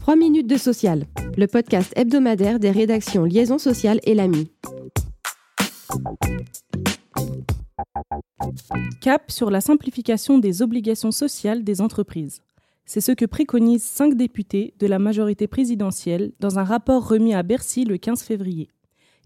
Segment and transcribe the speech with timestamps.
[0.00, 1.04] 3 minutes de social,
[1.36, 4.50] le podcast hebdomadaire des rédactions Liaison sociale et l'AMI.
[9.00, 12.40] Cap sur la simplification des obligations sociales des entreprises.
[12.84, 17.42] C'est ce que préconisent cinq députés de la majorité présidentielle dans un rapport remis à
[17.42, 18.68] Bercy le 15 février.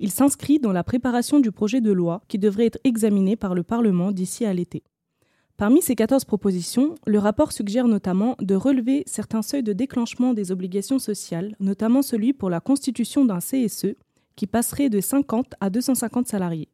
[0.00, 3.62] Il s'inscrit dans la préparation du projet de loi qui devrait être examiné par le
[3.62, 4.82] Parlement d'ici à l'été.
[5.62, 10.50] Parmi ces 14 propositions, le rapport suggère notamment de relever certains seuils de déclenchement des
[10.50, 13.94] obligations sociales, notamment celui pour la constitution d'un CSE
[14.34, 16.68] qui passerait de 50 à 250 salariés,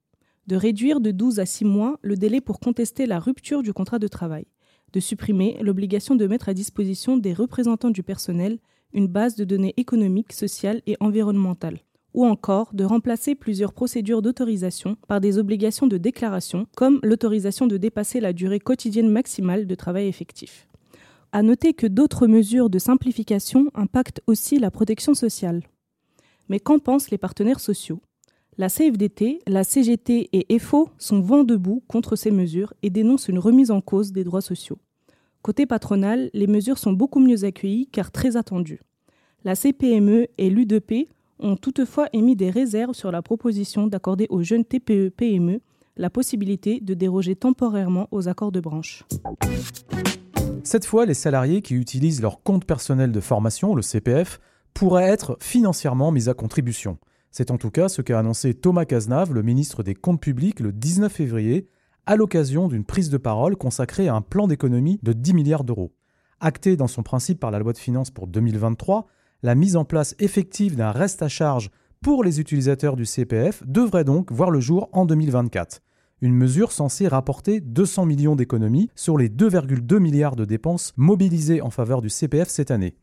[0.47, 3.99] de réduire de 12 à 6 mois le délai pour contester la rupture du contrat
[3.99, 4.47] de travail,
[4.95, 8.59] de supprimer l'obligation de mettre à disposition des représentants du personnel
[8.95, 11.81] une base de données économiques, sociales et environnementales,
[12.19, 17.77] ou encore de remplacer plusieurs procédures d'autorisation par des obligations de déclaration, comme l'autorisation de
[17.77, 20.67] dépasser la durée quotidienne maximale de travail effectif.
[21.31, 25.63] À noter que d'autres mesures de simplification impactent aussi la protection sociale.
[26.49, 28.01] Mais qu'en pensent les partenaires sociaux?
[28.57, 33.39] La CFDT, la CGT et EFO sont vent debout contre ces mesures et dénoncent une
[33.39, 34.79] remise en cause des droits sociaux.
[35.43, 38.81] Côté patronal, les mesures sont beaucoup mieux accueillies car très attendues.
[39.45, 41.11] La CPME et l'UDP
[41.41, 45.61] ont toutefois émis des réserves sur la proposition d'accorder aux jeunes TPE-PME
[45.97, 49.05] la possibilité de déroger temporairement aux accords de branche.
[50.63, 54.41] Cette fois, les salariés qui utilisent leur compte personnel de formation, le CPF,
[54.75, 56.99] pourraient être financièrement mis à contribution.
[57.31, 60.73] C'est en tout cas ce qu'a annoncé Thomas Cazenave, le ministre des Comptes publics, le
[60.73, 61.69] 19 février,
[62.07, 65.93] à l'occasion d'une prise de parole consacrée à un plan d'économie de 10 milliards d'euros.
[66.41, 69.07] Acté dans son principe par la loi de finances pour 2023,
[69.43, 71.71] la mise en place effective d'un reste à charge
[72.03, 75.81] pour les utilisateurs du CPF devrait donc voir le jour en 2024.
[76.21, 81.71] Une mesure censée rapporter 200 millions d'économies sur les 2,2 milliards de dépenses mobilisées en
[81.71, 82.97] faveur du CPF cette année.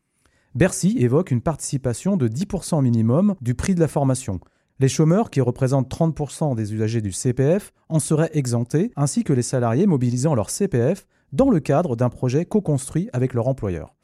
[0.53, 4.39] Bercy évoque une participation de 10% minimum du prix de la formation.
[4.79, 9.41] Les chômeurs, qui représentent 30% des usagers du CPF, en seraient exemptés, ainsi que les
[9.41, 13.95] salariés mobilisant leur CPF dans le cadre d'un projet co-construit avec leur employeur.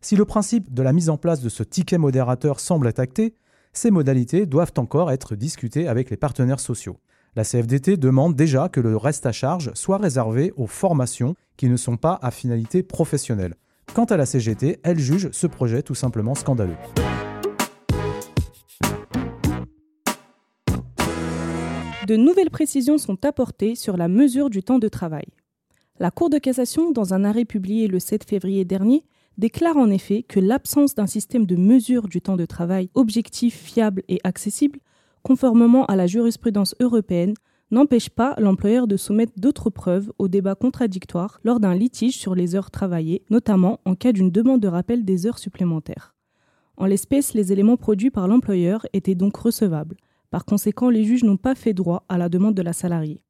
[0.00, 3.32] Si le principe de la mise en place de ce ticket modérateur semble être
[3.72, 6.98] ces modalités doivent encore être discutées avec les partenaires sociaux.
[7.34, 11.76] La CFDT demande déjà que le reste à charge soit réservé aux formations qui ne
[11.76, 13.54] sont pas à finalité professionnelle.
[13.92, 16.76] Quant à la CGT, elle juge ce projet tout simplement scandaleux.
[22.06, 25.26] De nouvelles précisions sont apportées sur la mesure du temps de travail.
[25.98, 29.04] La Cour de cassation, dans un arrêt publié le 7 février dernier,
[29.38, 34.02] déclare en effet que l'absence d'un système de mesure du temps de travail objectif, fiable
[34.08, 34.80] et accessible,
[35.22, 37.34] conformément à la jurisprudence européenne,
[37.70, 42.54] n'empêche pas l'employeur de soumettre d'autres preuves au débat contradictoire lors d'un litige sur les
[42.54, 46.14] heures travaillées, notamment en cas d'une demande de rappel des heures supplémentaires.
[46.76, 49.96] En l'espèce, les éléments produits par l'employeur étaient donc recevables.
[50.30, 53.22] Par conséquent, les juges n'ont pas fait droit à la demande de la salariée.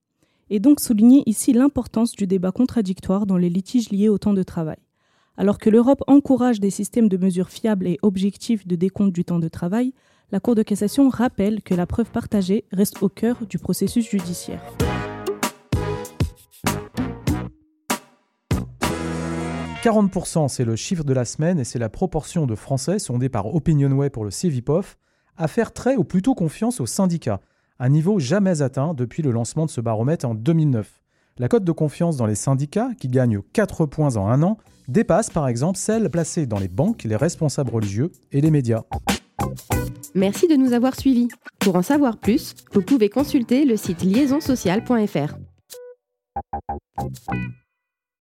[0.50, 4.42] Et donc souligner ici l'importance du débat contradictoire dans les litiges liés au temps de
[4.42, 4.78] travail.
[5.40, 9.38] Alors que l'Europe encourage des systèmes de mesure fiables et objectifs de décompte du temps
[9.38, 9.94] de travail,
[10.32, 14.60] la Cour de cassation rappelle que la preuve partagée reste au cœur du processus judiciaire.
[19.84, 23.54] «40%, c'est le chiffre de la semaine et c'est la proportion de Français sondés par
[23.54, 24.98] Opinionway pour le CVPOF
[25.36, 27.40] à faire très ou plutôt confiance aux syndicats,
[27.78, 30.97] un niveau jamais atteint depuis le lancement de ce baromètre en 2009.
[31.40, 35.30] La cote de confiance dans les syndicats, qui gagnent 4 points en un an, dépasse
[35.30, 38.82] par exemple celle placée dans les banques, les responsables religieux et les médias.
[40.14, 41.28] Merci de nous avoir suivis.
[41.60, 45.36] Pour en savoir plus, vous pouvez consulter le site liaisonsocial.fr.